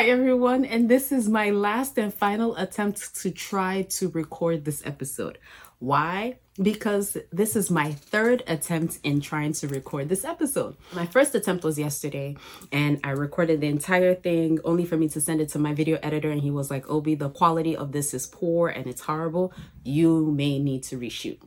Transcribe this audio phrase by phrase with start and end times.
[0.00, 4.82] Hi, everyone, and this is my last and final attempt to try to record this
[4.86, 5.36] episode.
[5.78, 6.38] Why?
[6.62, 10.78] Because this is my third attempt in trying to record this episode.
[10.94, 12.38] My first attempt was yesterday,
[12.72, 15.98] and I recorded the entire thing only for me to send it to my video
[16.02, 16.30] editor.
[16.30, 19.52] And he was like, Obi, the quality of this is poor and it's horrible.
[19.84, 21.42] You may need to reshoot.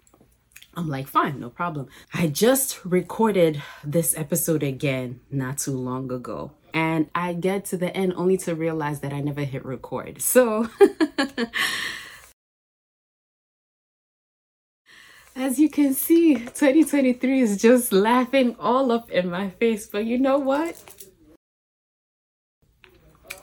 [0.76, 1.88] I'm like, fine, no problem.
[2.14, 6.52] I just recorded this episode again not too long ago.
[6.74, 10.22] And I get to the end only to realize that I never hit record.
[10.22, 10.70] So,
[15.36, 19.86] as you can see, 2023 is just laughing all up in my face.
[19.86, 20.82] But you know what?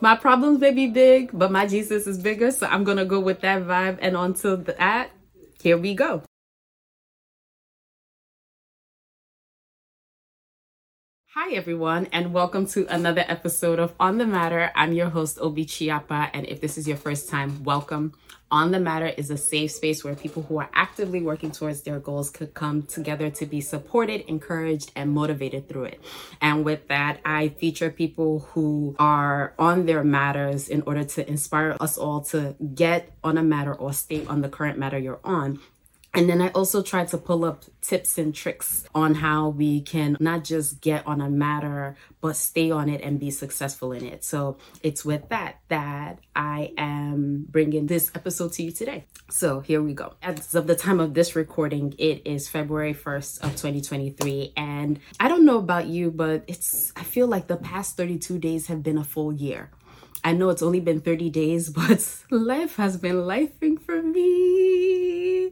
[0.00, 2.50] My problems may be big, but my Jesus is bigger.
[2.50, 3.98] So I'm to go with that vibe.
[4.00, 5.10] And until that,
[5.62, 6.22] here we go.
[11.34, 14.72] Hi, everyone, and welcome to another episode of On the Matter.
[14.74, 18.14] I'm your host, Obi Chiapa, and if this is your first time, welcome.
[18.50, 22.00] On the Matter is a safe space where people who are actively working towards their
[22.00, 26.00] goals could come together to be supported, encouraged, and motivated through it.
[26.40, 31.76] And with that, I feature people who are on their matters in order to inspire
[31.78, 35.60] us all to get on a matter or stay on the current matter you're on
[36.12, 40.16] and then I also try to pull up tips and tricks on how we can
[40.18, 44.24] not just get on a matter, but stay on it and be successful in it.
[44.24, 49.04] So it's with that that I am bringing this episode to you today.
[49.28, 50.14] So here we go.
[50.20, 54.52] As of the time of this recording, it is February 1st of 2023.
[54.56, 58.66] And I don't know about you, but it's, I feel like the past 32 days
[58.66, 59.70] have been a full year.
[60.24, 65.50] I know it's only been 30 days, but life has been lifing for me.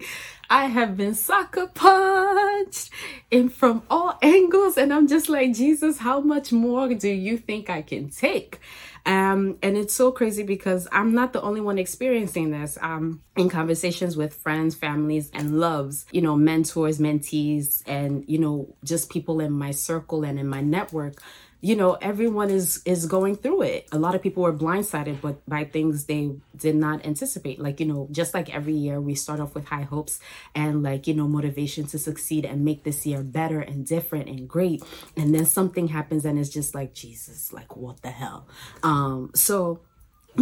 [0.50, 2.90] I have been sucker punched
[3.30, 4.78] in from all angles.
[4.78, 8.58] And I'm just like, Jesus, how much more do you think I can take?
[9.04, 12.76] Um, and it's so crazy because I'm not the only one experiencing this.
[12.80, 18.74] Um, in conversations with friends, families, and loves, you know, mentors, mentees, and, you know,
[18.84, 21.22] just people in my circle and in my network
[21.60, 23.88] you know everyone is is going through it.
[23.90, 27.58] A lot of people were blindsided but by things they did not anticipate.
[27.58, 30.20] Like you know just like every year we start off with high hopes
[30.54, 34.48] and like you know motivation to succeed and make this year better and different and
[34.48, 34.82] great.
[35.16, 38.46] And then something happens and it's just like jesus like what the hell?
[38.82, 39.80] Um so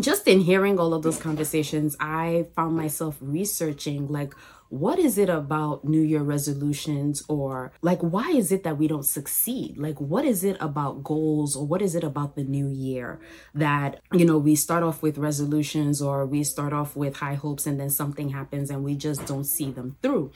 [0.01, 4.35] just in hearing all of those conversations i found myself researching like
[4.69, 9.05] what is it about New Year resolutions or like why is it that we don't
[9.05, 9.79] succeed?
[9.79, 13.21] Like what is it about goals or what is it about the new year
[13.55, 17.67] that, you know, we start off with resolutions or we start off with high hopes
[17.67, 20.33] and then something happens and we just don't see them through.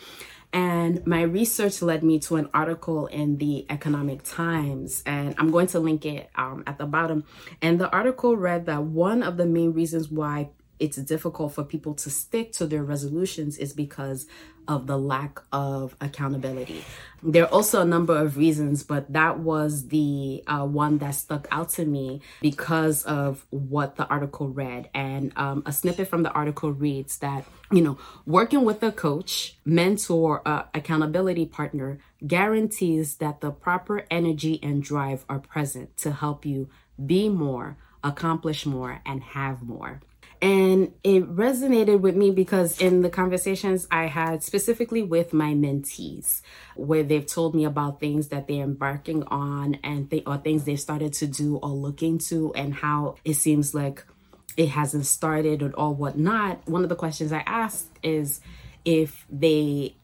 [0.52, 5.68] And my research led me to an article in the Economic Times, and I'm going
[5.68, 7.24] to link it um, at the bottom.
[7.62, 11.94] And the article read that one of the main reasons why it's difficult for people
[11.94, 14.26] to stick to their resolutions is because
[14.66, 16.84] of the lack of accountability.
[17.22, 21.48] There are also a number of reasons, but that was the uh, one that stuck
[21.50, 24.88] out to me because of what the article read.
[24.94, 29.58] And um, a snippet from the article reads that, you know, working with a coach,
[29.64, 36.46] mentor, uh, accountability partner guarantees that the proper energy and drive are present to help
[36.46, 36.68] you
[37.04, 40.00] be more, accomplish more, and have more.
[40.42, 46.40] And it resonated with me because in the conversations I had specifically with my mentees,
[46.76, 50.76] where they've told me about things that they're embarking on and th- or things they
[50.76, 54.04] started to do or look into, and how it seems like
[54.56, 56.66] it hasn't started or, or whatnot.
[56.66, 58.40] One of the questions I asked is
[58.84, 59.96] if they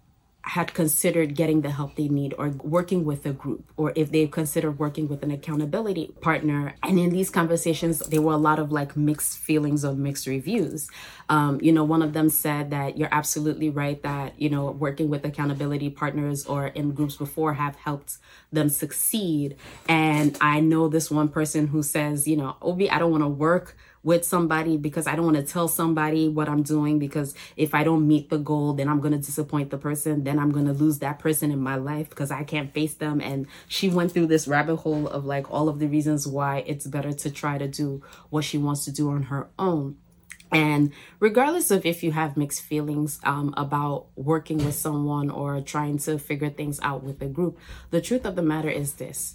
[0.47, 4.31] had considered getting the help they need or working with a group or if they've
[4.31, 6.75] considered working with an accountability partner.
[6.85, 10.89] And in these conversations there were a lot of like mixed feelings or mixed reviews.
[11.29, 15.09] Um, you know one of them said that you're absolutely right that you know working
[15.09, 18.19] with accountability partners or in groups before have helped
[18.53, 19.57] them succeed.
[19.89, 23.29] And i know this one person who says you know obi i don't want to
[23.29, 27.75] work with somebody because I don't want to tell somebody what I'm doing because if
[27.75, 30.23] I don't meet the goal, then I'm going to disappoint the person.
[30.23, 33.21] Then I'm going to lose that person in my life because I can't face them.
[33.21, 36.87] And she went through this rabbit hole of like all of the reasons why it's
[36.87, 38.01] better to try to do
[38.31, 39.97] what she wants to do on her own.
[40.53, 45.99] And regardless of if you have mixed feelings um, about working with someone or trying
[45.99, 47.59] to figure things out with a group,
[47.91, 49.35] the truth of the matter is this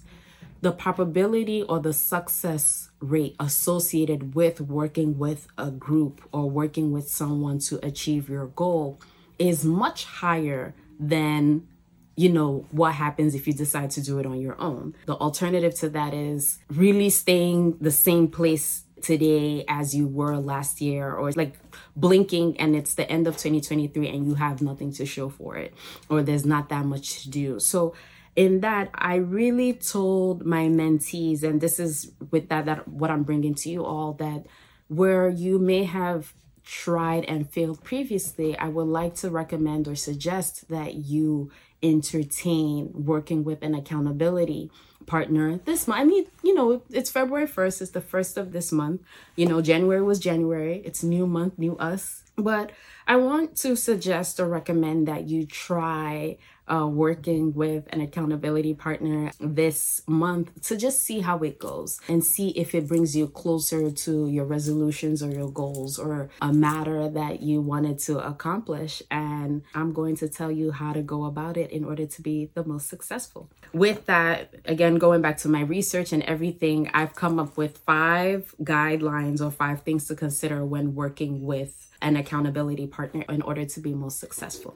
[0.62, 7.10] the probability or the success rate associated with working with a group or working with
[7.10, 9.00] someone to achieve your goal
[9.40, 11.68] is much higher than
[12.16, 14.94] you know what happens if you decide to do it on your own.
[15.08, 20.80] The alternative to that is really staying the same place today as you were last
[20.80, 21.56] year or like
[21.96, 25.74] blinking and it's the end of 2023 and you have nothing to show for it
[26.08, 27.60] or there's not that much to do.
[27.60, 27.96] So
[28.36, 33.24] in that i really told my mentees and this is with that that what i'm
[33.24, 34.46] bringing to you all that
[34.88, 36.34] where you may have
[36.64, 41.52] tried and failed previously i would like to recommend or suggest that you
[41.84, 44.70] entertain working with an accountability
[45.06, 46.00] partner this month.
[46.00, 49.02] I mean, you know, it's February 1st, it's the first of this month.
[49.36, 52.24] You know, January was January, it's new month, new us.
[52.38, 52.72] But
[53.08, 56.38] I want to suggest or recommend that you try
[56.72, 62.24] uh, working with an accountability partner this month to just see how it goes and
[62.24, 67.10] see if it brings you closer to your resolutions or your goals or a matter
[67.10, 69.04] that you wanted to accomplish.
[69.12, 72.50] And I'm going to tell you how to go about it in order to be
[72.54, 73.50] the most successful.
[73.74, 78.54] With that, again, going back to my research and everything, I've come up with five
[78.62, 83.80] guidelines or five things to consider when working with an accountability partner in order to
[83.80, 84.76] be most successful.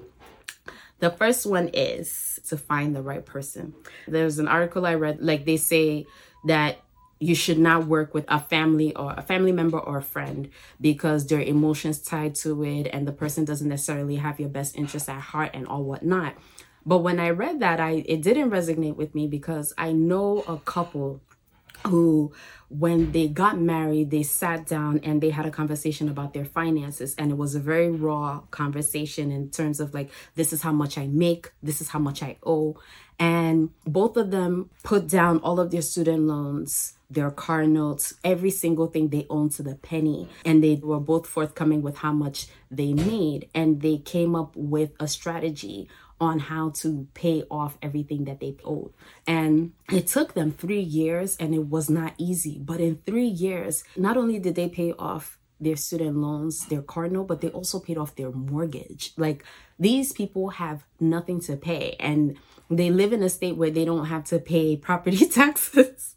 [1.06, 3.76] The first one is to find the right person.
[4.08, 6.08] There's an article I read, like they say
[6.46, 6.80] that
[7.20, 10.50] you should not work with a family or a family member or a friend
[10.82, 14.76] because there are emotions tied to it and the person doesn't necessarily have your best
[14.76, 16.34] interest at heart and all whatnot.
[16.88, 20.58] But when I read that, I it didn't resonate with me because I know a
[20.58, 21.22] couple
[21.88, 22.32] who
[22.70, 27.16] when they got married they sat down and they had a conversation about their finances
[27.18, 30.98] and it was a very raw conversation in terms of like this is how much
[30.98, 32.76] i make this is how much i owe
[33.18, 38.50] and both of them put down all of their student loans their car notes, every
[38.50, 40.28] single thing they owned to the penny.
[40.44, 43.50] And they were both forthcoming with how much they made.
[43.54, 45.88] And they came up with a strategy
[46.20, 48.94] on how to pay off everything that they owed.
[49.28, 52.58] And it took them three years and it was not easy.
[52.60, 57.24] But in three years, not only did they pay off their student loans, their cardinal,
[57.24, 59.14] but they also paid off their mortgage.
[59.18, 59.44] Like
[59.80, 62.38] these people have nothing to pay and
[62.70, 66.15] they live in a state where they don't have to pay property taxes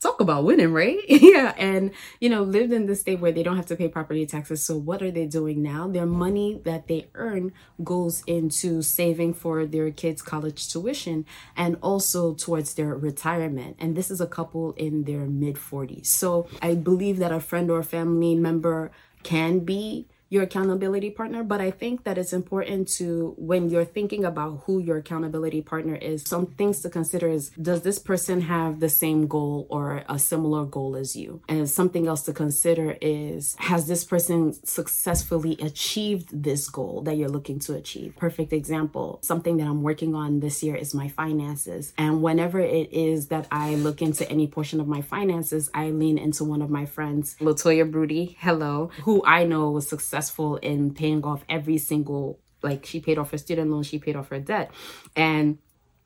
[0.00, 0.98] talk about winning, right?
[1.08, 1.54] yeah.
[1.58, 4.64] And, you know, lived in the state where they don't have to pay property taxes.
[4.64, 5.88] So what are they doing now?
[5.88, 7.52] Their money that they earn
[7.84, 11.26] goes into saving for their kids' college tuition
[11.56, 13.76] and also towards their retirement.
[13.78, 16.06] And this is a couple in their mid 40s.
[16.06, 18.90] So I believe that a friend or family member
[19.22, 21.42] can be your accountability partner.
[21.42, 25.96] But I think that it's important to, when you're thinking about who your accountability partner
[25.96, 30.18] is, some things to consider is does this person have the same goal or a
[30.18, 31.42] similar goal as you?
[31.48, 37.28] And something else to consider is has this person successfully achieved this goal that you're
[37.28, 38.14] looking to achieve?
[38.16, 39.18] Perfect example.
[39.22, 41.92] Something that I'm working on this year is my finances.
[41.98, 46.18] And whenever it is that I look into any portion of my finances, I lean
[46.18, 50.92] into one of my friends, Latoya Broody, hello, who I know was successful successful in
[50.92, 54.38] paying off every single like she paid off her student loan, she paid off her
[54.38, 54.70] debt.
[55.16, 55.58] And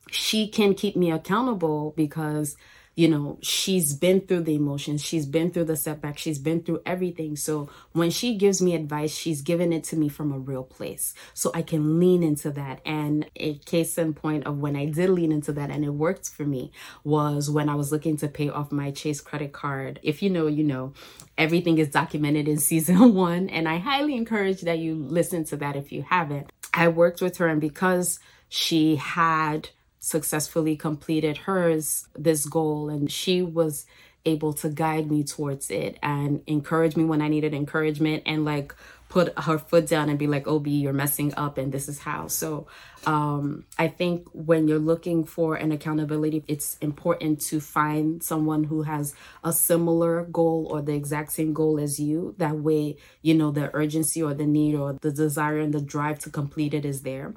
[0.09, 2.55] she can keep me accountable because
[2.95, 6.81] you know, she's been through the emotions, she's been through the setback, she's been through
[6.85, 7.35] everything.
[7.35, 11.13] So when she gives me advice, she's giving it to me from a real place.
[11.33, 12.79] So I can lean into that.
[12.85, 16.29] And a case in point of when I did lean into that and it worked
[16.29, 16.71] for me
[17.03, 19.99] was when I was looking to pay off my Chase credit card.
[20.01, 20.93] If you know, you know,
[21.37, 23.49] everything is documented in season one.
[23.49, 26.49] And I highly encourage that you listen to that if you haven't.
[26.73, 29.69] I worked with her and because she had
[30.05, 33.87] successfully completed hers, this goal, and she was
[34.23, 38.73] able to guide me towards it and encourage me when I needed encouragement and like
[39.09, 42.27] put her foot down and be like, "Oh, you're messing up and this is how."
[42.27, 42.67] So,
[43.07, 48.83] um I think when you're looking for an accountability, it's important to find someone who
[48.83, 52.35] has a similar goal or the exact same goal as you.
[52.37, 56.19] That way, you know, the urgency or the need or the desire and the drive
[56.19, 57.33] to complete it is there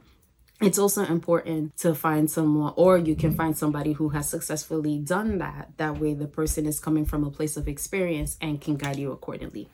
[0.60, 5.38] it's also important to find someone or you can find somebody who has successfully done
[5.38, 5.70] that.
[5.76, 9.12] That way the person is coming from a place of experience and can guide you
[9.12, 9.68] accordingly.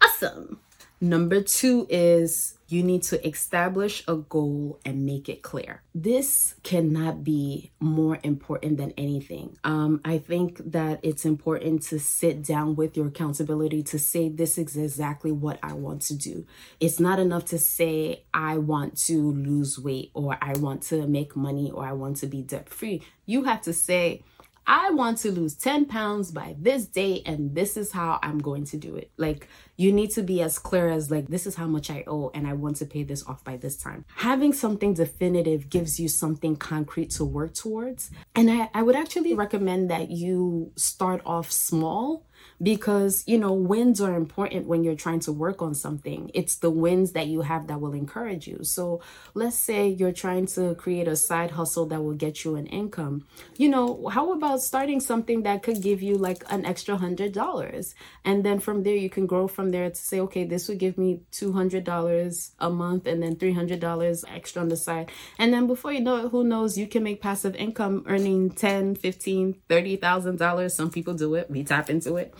[0.00, 0.60] Awesome
[1.02, 5.82] Number two is you need to establish a goal and make it clear.
[5.92, 9.58] This cannot be more important than anything.
[9.64, 14.56] Um, I think that it's important to sit down with your accountability to say, This
[14.58, 16.46] is exactly what I want to do.
[16.78, 21.34] It's not enough to say, I want to lose weight or I want to make
[21.34, 23.02] money or I want to be debt free.
[23.26, 24.22] You have to say,
[24.66, 28.64] I want to lose 10 pounds by this date, and this is how I'm going
[28.66, 29.10] to do it.
[29.16, 32.30] Like, you need to be as clear as, like, this is how much I owe,
[32.34, 34.04] and I want to pay this off by this time.
[34.16, 38.10] Having something definitive gives you something concrete to work towards.
[38.34, 42.26] And I, I would actually recommend that you start off small
[42.62, 46.30] because you know wins are important when you're trying to work on something.
[46.32, 48.60] It's the wins that you have that will encourage you.
[48.62, 49.00] So
[49.34, 53.26] let's say you're trying to create a side hustle that will get you an income.
[53.56, 57.94] You know how about starting something that could give you like an extra hundred dollars?
[58.24, 60.96] And then from there you can grow from there to say okay this would give
[60.96, 65.10] me two hundred dollars a month and then three hundred dollars extra on the side.
[65.38, 68.94] And then before you know it who knows you can make passive income earning 10
[68.94, 70.74] 15 30 thousand dollars.
[70.76, 71.50] Some people do it.
[71.50, 72.32] We tap into it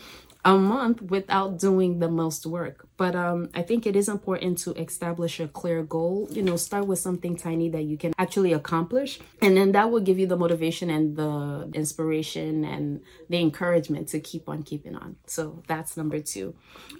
[0.45, 2.87] a month without doing the most work.
[2.97, 6.27] But um, I think it is important to establish a clear goal.
[6.31, 9.19] You know, start with something tiny that you can actually accomplish.
[9.41, 14.19] And then that will give you the motivation and the inspiration and the encouragement to
[14.19, 15.15] keep on keeping on.
[15.27, 16.55] So that's number two.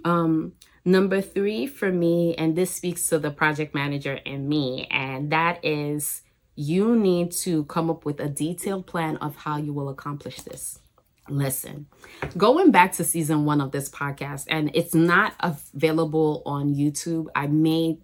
[0.05, 0.53] Um,
[0.85, 5.63] number three for me, and this speaks to the project manager and me, and that
[5.63, 6.21] is
[6.55, 10.79] you need to come up with a detailed plan of how you will accomplish this.
[11.29, 11.87] Listen,
[12.37, 17.27] going back to season one of this podcast, and it's not available on YouTube.
[17.33, 17.97] I may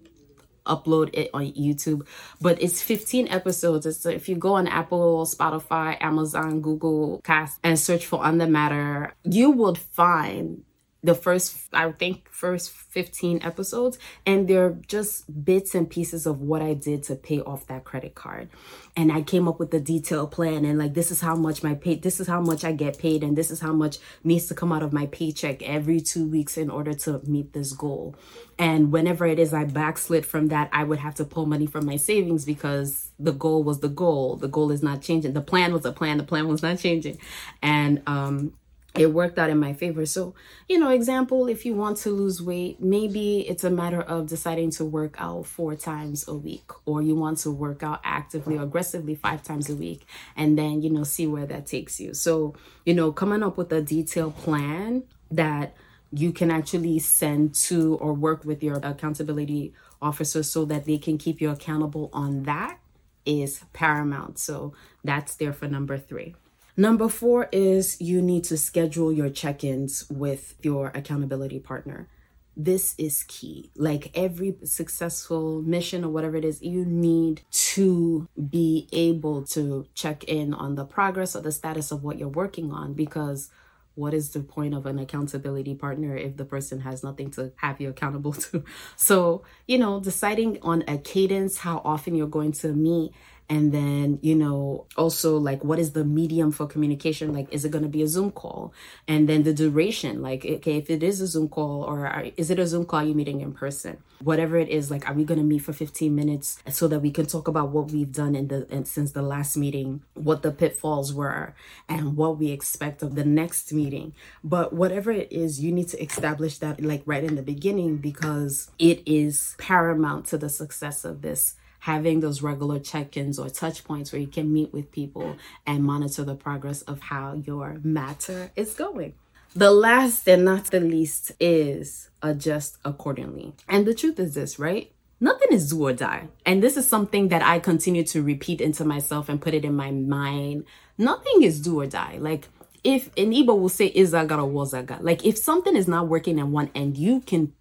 [0.65, 2.07] upload it on YouTube,
[2.39, 3.85] but it's 15 episodes.
[3.85, 8.37] It's, so if you go on Apple, Spotify, Amazon, Google Cast, and search for On
[8.37, 10.63] the Matter, you would find
[11.01, 16.61] the first i think first 15 episodes and they're just bits and pieces of what
[16.61, 18.49] i did to pay off that credit card.
[18.97, 21.75] And i came up with a detailed plan and like this is how much my
[21.75, 24.55] pay this is how much i get paid and this is how much needs to
[24.55, 28.15] come out of my paycheck every two weeks in order to meet this goal.
[28.57, 31.85] And whenever it is i backslid from that i would have to pull money from
[31.85, 34.37] my savings because the goal was the goal.
[34.37, 35.33] The goal is not changing.
[35.33, 36.17] The plan was a plan.
[36.17, 37.19] The plan was not changing.
[37.61, 38.53] And um
[38.95, 40.05] it worked out in my favor.
[40.05, 40.33] So,
[40.67, 44.71] you know, example, if you want to lose weight, maybe it's a matter of deciding
[44.71, 48.63] to work out four times a week, or you want to work out actively or
[48.63, 50.05] aggressively five times a week,
[50.35, 52.13] and then, you know, see where that takes you.
[52.13, 52.55] So,
[52.85, 55.75] you know, coming up with a detailed plan that
[56.11, 61.17] you can actually send to or work with your accountability officer so that they can
[61.17, 62.79] keep you accountable on that
[63.25, 64.39] is paramount.
[64.39, 66.35] So that's there for number three.
[66.79, 72.07] Number four is you need to schedule your check ins with your accountability partner.
[72.55, 73.69] This is key.
[73.75, 80.23] Like every successful mission or whatever it is, you need to be able to check
[80.23, 83.49] in on the progress or the status of what you're working on because
[83.95, 87.81] what is the point of an accountability partner if the person has nothing to have
[87.81, 88.63] you accountable to?
[88.95, 93.11] So, you know, deciding on a cadence, how often you're going to meet,
[93.49, 97.33] and then you know also like what is the medium for communication?
[97.33, 98.73] Like is it going to be a zoom call?
[99.07, 102.51] And then the duration like okay if it is a zoom call or uh, is
[102.51, 103.97] it a zoom call you meeting in person?
[104.21, 107.09] Whatever it is like are we going to meet for 15 minutes so that we
[107.09, 110.51] can talk about what we've done in the in, since the last meeting what the
[110.51, 111.55] pitfalls were
[111.87, 114.13] and what we expect of the next meeting?
[114.43, 118.69] But whatever it is you need to establish that like right in the beginning because
[118.77, 124.11] it is paramount to the success of this having those regular check-ins or touch points
[124.11, 128.73] where you can meet with people and monitor the progress of how your matter is
[128.73, 129.13] going.
[129.55, 133.53] The last and not the least is adjust accordingly.
[133.67, 134.91] And the truth is this, right?
[135.19, 136.27] Nothing is do or die.
[136.45, 139.75] And this is something that I continue to repeat into myself and put it in
[139.75, 140.65] my mind.
[140.97, 142.17] Nothing is do or die.
[142.19, 142.47] Like
[142.83, 146.39] if an Igbo will say is Izaga or Wazaga, like if something is not working
[146.39, 147.53] in one end, you can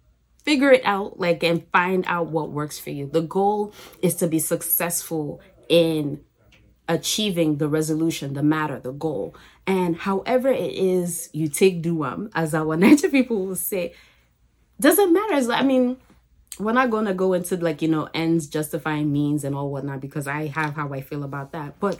[0.49, 3.05] figure it out like and find out what works for you.
[3.05, 6.21] The goal is to be successful in
[6.87, 9.35] achieving the resolution the matter the goal.
[9.67, 13.93] And however it is you take duam as our nature people will say
[14.79, 15.53] doesn't matter.
[15.53, 15.97] I mean
[16.57, 20.01] we're not going to go into like you know ends justifying means and all whatnot
[20.01, 21.79] because i have how i feel about that.
[21.79, 21.99] But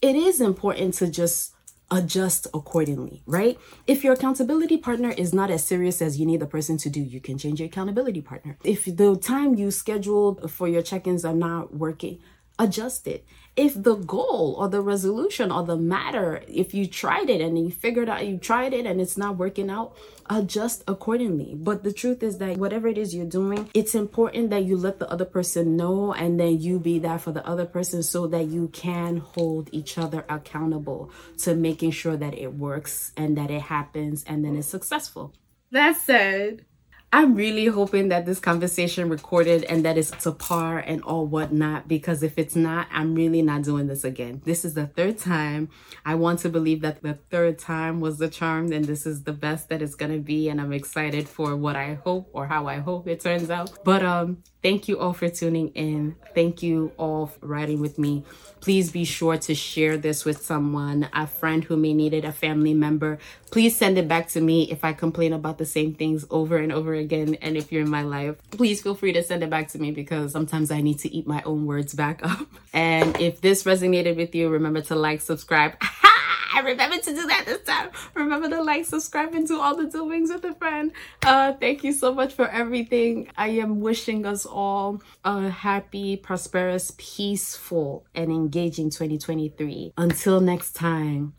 [0.00, 1.52] it is important to just
[1.90, 3.58] adjust accordingly, right?
[3.86, 7.00] If your accountability partner is not as serious as you need the person to do,
[7.00, 8.56] you can change your accountability partner.
[8.64, 12.20] If the time you scheduled for your check ins are not working,
[12.60, 13.26] adjust it
[13.56, 17.70] if the goal or the resolution or the matter, if you tried it and you
[17.70, 19.96] figured out you tried it and it's not working out,
[20.30, 21.54] adjust accordingly.
[21.54, 24.98] But the truth is that whatever it is you're doing, it's important that you let
[24.98, 28.46] the other person know and then you be that for the other person so that
[28.46, 33.62] you can hold each other accountable to making sure that it works and that it
[33.62, 35.34] happens and then it's successful.
[35.72, 36.64] That said,
[37.12, 41.88] I'm really hoping that this conversation recorded and that it's to par and all whatnot
[41.88, 44.42] because if it's not, I'm really not doing this again.
[44.44, 45.70] This is the third time.
[46.04, 49.32] I want to believe that the third time was the charm and this is the
[49.32, 52.78] best that it's gonna be and I'm excited for what I hope or how I
[52.78, 53.82] hope it turns out.
[53.82, 56.16] But um Thank you all for tuning in.
[56.34, 58.24] Thank you all for riding with me.
[58.60, 62.32] Please be sure to share this with someone, a friend who may need it, a
[62.32, 63.18] family member.
[63.50, 66.70] Please send it back to me if I complain about the same things over and
[66.70, 67.36] over again.
[67.40, 69.92] And if you're in my life, please feel free to send it back to me
[69.92, 72.46] because sometimes I need to eat my own words back up.
[72.74, 75.74] And if this resonated with you, remember to like, subscribe.
[76.52, 77.90] I remember to do that this time.
[78.14, 80.92] Remember to like, subscribe, and do all the doings with a friend.
[81.22, 83.28] Uh, thank you so much for everything.
[83.36, 89.92] I am wishing us all a happy, prosperous, peaceful, and engaging 2023.
[89.96, 91.34] Until next time,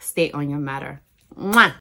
[0.00, 1.00] stay on your matter.
[1.36, 1.74] Mwah!